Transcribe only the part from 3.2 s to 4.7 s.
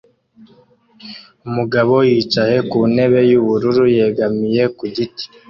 yubururu yegamiye